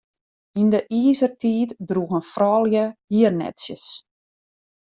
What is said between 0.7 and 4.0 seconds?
de Izertiid droegen froulju hiernetsjes.